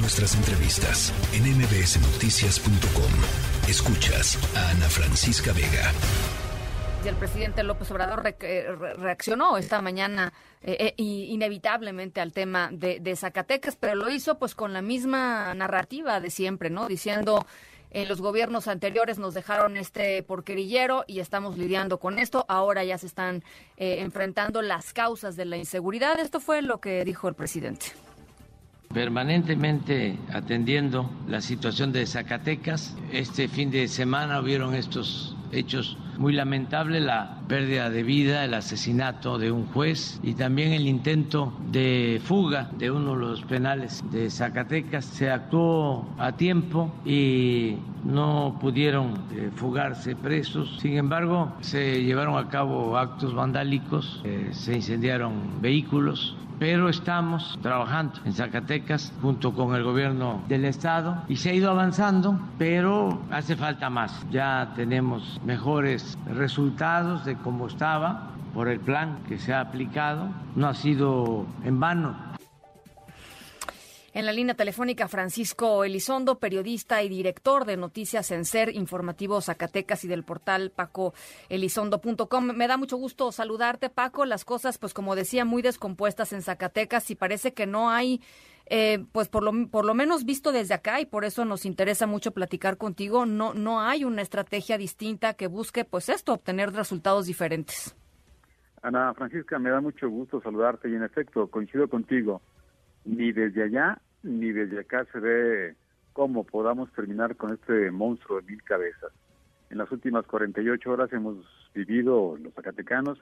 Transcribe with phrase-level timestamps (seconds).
[0.00, 3.68] Nuestras entrevistas en mbsnoticias.com.
[3.68, 5.92] Escuchas a Ana Francisca Vega.
[7.04, 8.66] Y el presidente López Obrador eh,
[8.96, 10.32] reaccionó esta mañana
[10.62, 15.52] eh, eh, inevitablemente al tema de, de, Zacatecas, pero lo hizo pues con la misma
[15.54, 16.86] narrativa de siempre, ¿no?
[16.86, 17.44] Diciendo
[17.90, 22.44] en los gobiernos anteriores nos dejaron este porquerillero y estamos lidiando con esto.
[22.48, 23.42] Ahora ya se están
[23.76, 26.20] enfrentando las causas de la inseguridad.
[26.20, 27.86] Esto fue lo que dijo el presidente
[28.92, 32.96] permanentemente atendiendo la situación de Zacatecas.
[33.12, 39.38] Este fin de semana hubieron estos hechos muy lamentables, la pérdida de vida, el asesinato
[39.38, 44.30] de un juez y también el intento de fuga de uno de los penales de
[44.30, 45.04] Zacatecas.
[45.04, 50.78] Se actuó a tiempo y no pudieron eh, fugarse presos.
[50.80, 58.14] Sin embargo, se llevaron a cabo actos vandálicos, eh, se incendiaron vehículos, pero estamos trabajando
[58.24, 63.56] en Zacatecas junto con el gobierno del estado y se ha ido avanzando, pero hace
[63.56, 64.26] falta más.
[64.30, 70.28] Ya tenemos mejores resultados de cómo estaba por el plan que se ha aplicado.
[70.56, 72.27] No ha sido en vano
[74.18, 80.02] en la línea telefónica, Francisco Elizondo, periodista y director de Noticias en Ser, Informativo Zacatecas
[80.02, 82.46] y del portal pacoelizondo.com.
[82.46, 84.24] Me da mucho gusto saludarte, Paco.
[84.24, 88.20] Las cosas, pues como decía, muy descompuestas en Zacatecas y parece que no hay,
[88.66, 92.08] eh, pues por lo, por lo menos visto desde acá y por eso nos interesa
[92.08, 97.26] mucho platicar contigo, no, no hay una estrategia distinta que busque, pues esto, obtener resultados
[97.26, 97.94] diferentes.
[98.82, 102.42] Ana Francisca, me da mucho gusto saludarte y en efecto coincido contigo.
[103.04, 105.74] Ni desde allá ni desde acá se ve
[106.12, 109.12] cómo podamos terminar con este monstruo de mil cabezas.
[109.70, 111.36] En las últimas 48 horas hemos
[111.74, 113.18] vivido los zacatecanos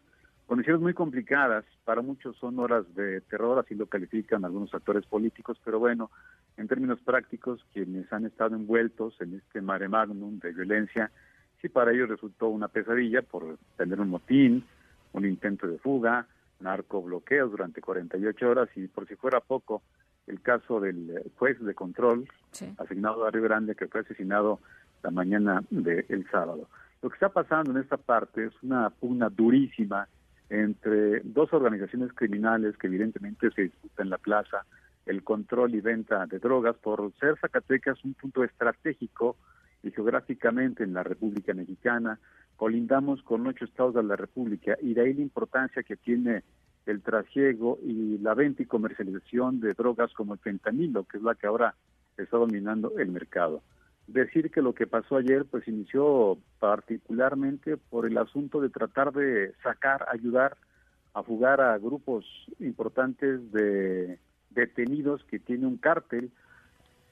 [0.46, 5.60] condiciones muy complicadas, para muchos son horas de terror, así lo califican algunos actores políticos,
[5.64, 6.10] pero bueno,
[6.56, 11.10] en términos prácticos, quienes han estado envueltos en este mare magnum de violencia,
[11.60, 14.64] sí para ellos resultó una pesadilla por tener un motín,
[15.12, 16.26] un intento de fuga,
[16.60, 19.82] narcobloqueos durante 48 horas y por si fuera poco,
[20.26, 22.28] el caso del juez de control
[22.78, 24.60] asignado a Río Grande que fue asesinado
[25.02, 26.68] la mañana del sábado.
[27.02, 30.08] Lo que está pasando en esta parte es una pugna durísima
[30.48, 34.64] entre dos organizaciones criminales que evidentemente se disputan en la plaza
[35.04, 39.36] el control y venta de drogas por ser Zacatecas un punto estratégico
[39.82, 42.18] y geográficamente en la República Mexicana,
[42.56, 46.42] colindamos con ocho estados de la República y de ahí la importancia que tiene
[46.86, 51.34] el trasiego y la venta y comercialización de drogas como el fentanilo, que es la
[51.34, 51.74] que ahora
[52.16, 53.62] está dominando el mercado.
[54.06, 59.52] Decir que lo que pasó ayer pues inició particularmente por el asunto de tratar de
[59.62, 60.56] sacar, ayudar
[61.12, 62.24] a fugar a grupos
[62.60, 64.18] importantes de
[64.50, 66.30] detenidos que tiene un cártel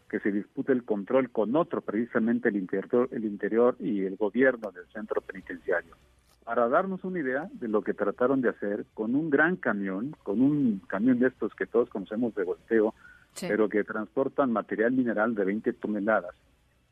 [0.08, 4.70] que se disputa el control con otro, precisamente el interior, el interior y el gobierno
[4.70, 5.96] del centro penitenciario
[6.44, 10.41] para darnos una idea de lo que trataron de hacer con un gran camión, con
[10.41, 12.94] un camión de estos que todos conocemos de volteo,
[13.41, 16.34] pero que transportan material mineral de 20 toneladas.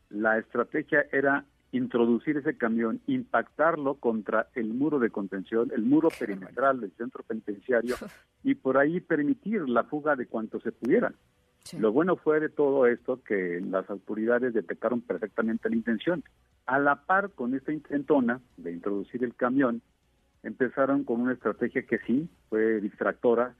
[0.09, 6.79] La estrategia era introducir ese camión, impactarlo contra el muro de contención, el muro perimetral
[6.79, 7.95] del centro penitenciario
[8.43, 11.13] y por ahí permitir la fuga de cuanto se pudiera.
[11.71, 16.23] Lo bueno fue de todo esto que las autoridades detectaron perfectamente la intención.
[16.65, 19.81] A la par con esta intentona de introducir el camión,
[20.43, 23.55] empezaron con una estrategia que sí fue distractora,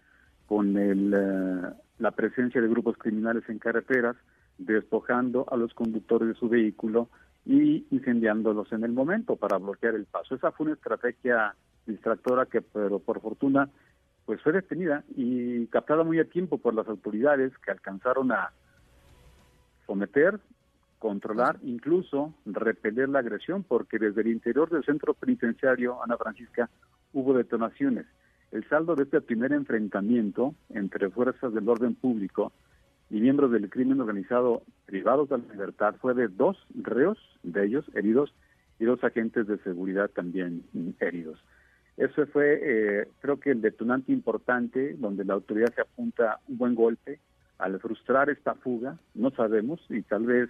[0.48, 4.18] con el, eh, la presencia de grupos criminales en carreteras,
[4.58, 7.10] despojando a los conductores de su vehículo
[7.46, 10.36] y incendiándolos en el momento para bloquear el paso.
[10.36, 13.70] Esa fue una estrategia distractora que, pero por fortuna,
[14.26, 18.52] pues fue detenida y captada muy a tiempo por las autoridades que alcanzaron a
[19.86, 20.40] someter,
[21.00, 26.70] controlar, incluso repeler la agresión, porque desde el interior del centro penitenciario, Ana Francisca,
[27.12, 28.06] hubo detonaciones.
[28.52, 32.54] El saldo de este primer enfrentamiento entre fuerzas del orden público
[33.10, 37.86] y miembros del crimen organizado privados de la libertad fue de dos reos, de ellos
[37.94, 38.34] heridos,
[38.80, 40.64] y dos agentes de seguridad también
[41.00, 41.40] heridos.
[41.98, 46.76] Eso fue, eh, creo que el detonante importante donde la autoridad se apunta un buen
[46.76, 47.20] golpe
[47.60, 50.50] al frustrar esta fuga, no sabemos, y tal vez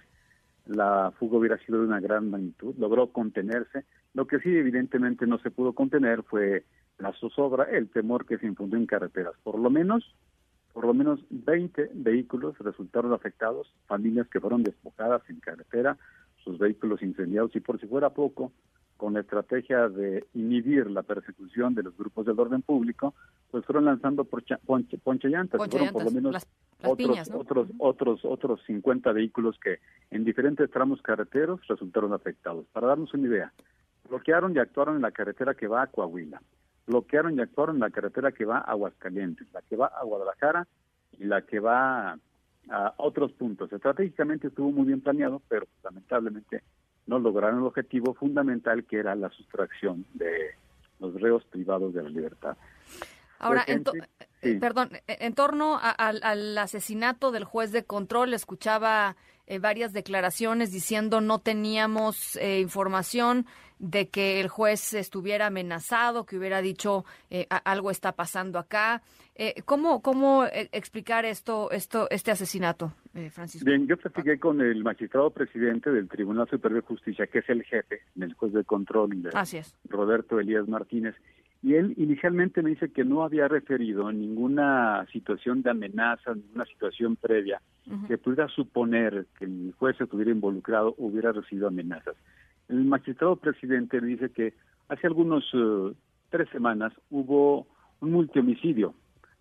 [0.66, 3.84] la fuga hubiera sido de una gran magnitud, logró contenerse.
[4.14, 6.64] Lo que sí evidentemente no se pudo contener fue
[6.98, 9.34] la zozobra, el temor que se infundió en carreteras.
[9.42, 10.14] Por lo menos,
[10.72, 15.98] por lo menos 20 vehículos resultaron afectados, familias que fueron despojadas en carretera,
[16.42, 18.52] sus vehículos incendiados y por si fuera poco,
[18.96, 23.14] con la estrategia de inhibir la persecución de los grupos del orden público,
[23.50, 26.46] pues fueron lanzando ponche, ponche llantas, fueron por lo menos
[26.82, 29.78] otros, otros, otros, otros 50 vehículos que
[30.10, 32.66] en diferentes tramos carreteros resultaron afectados.
[32.72, 33.52] Para darnos una idea,
[34.08, 36.40] bloquearon y actuaron en la carretera que va a Coahuila,
[36.86, 40.66] bloquearon y actuaron en la carretera que va a Aguascalientes, la que va a Guadalajara
[41.18, 42.18] y la que va
[42.70, 43.72] a otros puntos.
[43.72, 46.62] Estratégicamente estuvo muy bien planeado, pero lamentablemente
[47.06, 50.54] no lograron el objetivo fundamental que era la sustracción de
[51.00, 52.56] los reos privados de la libertad.
[53.38, 60.72] Ahora, eh, perdón, en torno al asesinato del juez de control, escuchaba eh, varias declaraciones
[60.72, 63.46] diciendo no teníamos eh, información
[63.78, 67.04] de que el juez estuviera amenazado, que hubiera dicho
[67.64, 69.02] algo está pasando acá.
[69.64, 72.94] ¿Cómo, cómo explicar esto, esto, este asesinato,
[73.32, 73.66] Francisco?
[73.66, 77.64] Bien, yo platiqué con el magistrado presidente del Tribunal Superior de Justicia, que es el
[77.64, 79.28] jefe del juez de control,
[79.88, 81.16] Roberto Elías Martínez,
[81.64, 87.16] y él inicialmente me dice que no había referido ninguna situación de amenaza, ninguna situación
[87.16, 87.62] previa
[88.06, 92.16] que pudiera suponer que el juez estuviera involucrado o hubiera recibido amenazas.
[92.68, 94.52] El magistrado presidente dice que
[94.88, 95.94] hace algunos eh,
[96.28, 97.66] tres semanas hubo
[98.02, 98.92] un multihomicidio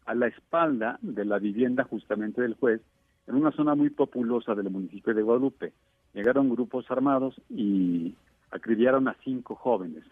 [0.05, 2.79] a la espalda de la vivienda justamente del juez
[3.27, 5.73] en una zona muy populosa del municipio de Guadalupe.
[6.13, 8.15] Llegaron grupos armados y
[8.49, 10.05] acribillaron a cinco jóvenes.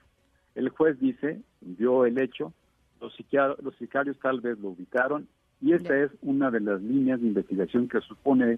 [0.56, 2.54] El juez dice, vio el hecho,
[3.00, 3.14] los,
[3.62, 5.28] los sicarios tal vez lo ubicaron
[5.62, 8.58] y esta es una de las líneas de investigación que supone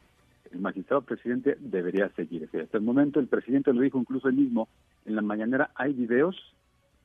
[0.52, 2.44] el magistrado presidente debería seguir.
[2.46, 4.68] Hasta el momento el presidente lo dijo incluso él mismo,
[5.06, 6.54] en la mañanera hay videos,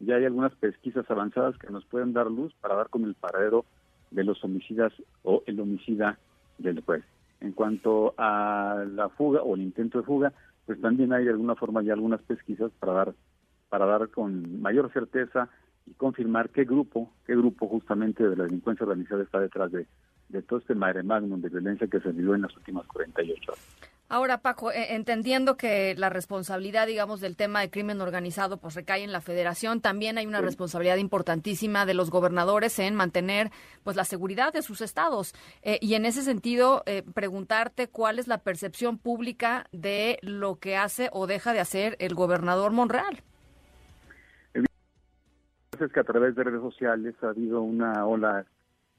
[0.01, 3.65] ya hay algunas pesquisas avanzadas que nos pueden dar luz para dar con el paradero
[4.11, 4.93] de los homicidas
[5.23, 6.19] o el homicida
[6.59, 7.03] del juez.
[7.41, 10.33] En cuanto a la fuga o el intento de fuga,
[10.67, 13.15] pues también hay de alguna forma ya algunas pesquisas para dar
[13.69, 15.49] para dar con mayor certeza
[15.87, 19.87] y confirmar qué grupo, qué grupo justamente de la delincuencia organizada está detrás de,
[20.29, 23.65] de todo este mare magnum de violencia que se vivió en las últimas 48 horas.
[24.11, 29.05] Ahora, Paco, e, entendiendo que la responsabilidad, digamos, del tema de crimen organizado, pues recae
[29.05, 33.51] en la Federación, también hay una responsabilidad importantísima de los gobernadores en mantener,
[33.85, 35.35] pues, la seguridad de sus estados.
[35.61, 40.79] Eh, y en ese sentido, eh, preguntarte cuál es la percepción pública de lo que
[40.79, 43.23] hace o deja de hacer el gobernador Monreal
[45.81, 48.45] es que a través de redes sociales ha habido una ola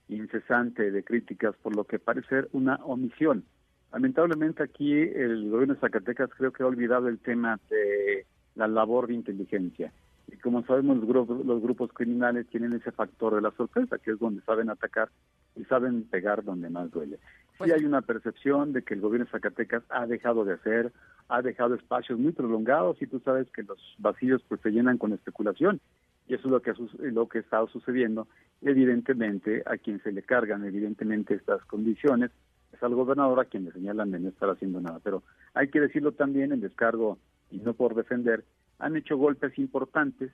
[0.07, 3.43] incesante de críticas por lo que parece ser una omisión.
[3.91, 9.07] Lamentablemente aquí el gobierno de Zacatecas creo que ha olvidado el tema de la labor
[9.07, 9.91] de inteligencia.
[10.27, 14.11] Y como sabemos, los grupos, los grupos criminales tienen ese factor de la sorpresa, que
[14.11, 15.09] es donde saben atacar
[15.55, 17.17] y saben pegar donde más duele.
[17.17, 20.93] Sí pues hay una percepción de que el gobierno de Zacatecas ha dejado de hacer,
[21.27, 25.13] ha dejado espacios muy prolongados y tú sabes que los vacíos pues se llenan con
[25.13, 25.81] especulación
[26.29, 28.27] y eso es lo que ha, lo que ha estado sucediendo.
[28.61, 32.29] Evidentemente, a quien se le cargan, evidentemente, estas condiciones,
[32.71, 34.99] es al gobernador a quien le señalan de no estar haciendo nada.
[35.03, 35.23] Pero
[35.55, 37.17] hay que decirlo también, en descargo
[37.49, 38.45] y no por defender,
[38.77, 40.31] han hecho golpes importantes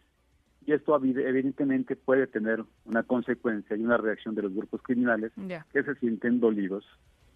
[0.66, 5.32] y esto evidentemente puede tener una consecuencia y una reacción de los grupos criminales
[5.72, 6.84] que se sienten dolidos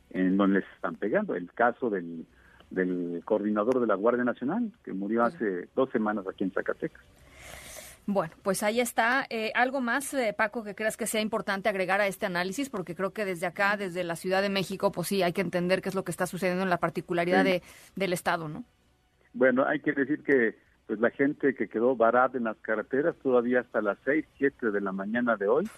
[0.09, 1.35] en donde les están pegando.
[1.35, 2.25] El caso del,
[2.71, 7.03] del coordinador de la Guardia Nacional, que murió hace dos semanas aquí en Zacatecas.
[8.11, 9.27] Bueno, pues ahí está.
[9.29, 12.67] Eh, ¿Algo más, eh, Paco, que creas que sea importante agregar a este análisis?
[12.67, 15.83] Porque creo que desde acá, desde la Ciudad de México, pues sí, hay que entender
[15.83, 17.61] qué es lo que está sucediendo en la particularidad de,
[17.95, 18.63] del Estado, ¿no?
[19.33, 23.59] Bueno, hay que decir que pues la gente que quedó varada en las carreteras todavía
[23.59, 25.69] hasta las 6, 7 de la mañana de hoy,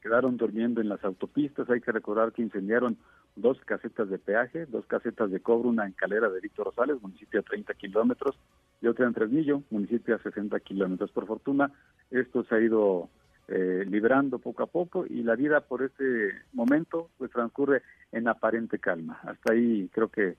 [0.00, 1.68] quedaron durmiendo en las autopistas.
[1.68, 2.96] Hay que recordar que incendiaron
[3.36, 7.40] dos casetas de peaje, dos casetas de cobro, una en Calera de Víctor Rosales, municipio
[7.40, 8.38] a 30 kilómetros,
[8.84, 11.10] y otra en Fresnillo, municipio a 60 kilómetros.
[11.10, 11.72] Por fortuna,
[12.10, 13.08] esto se ha ido
[13.48, 18.78] eh, librando poco a poco y la vida por este momento pues transcurre en aparente
[18.78, 19.18] calma.
[19.22, 20.36] Hasta ahí creo que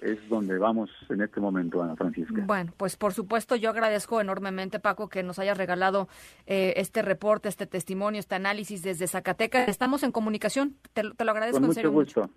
[0.00, 2.42] es donde vamos en este momento, Ana Francisca.
[2.46, 6.08] Bueno, pues por supuesto yo agradezco enormemente, Paco, que nos hayas regalado
[6.46, 9.68] eh, este reporte, este testimonio, este análisis desde Zacatecas.
[9.68, 12.30] Estamos en comunicación, te, lo agradezco Con mucho gusto.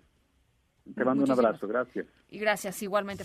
[0.94, 2.06] Te mando un abrazo, gracias.
[2.28, 3.24] Y gracias, igualmente.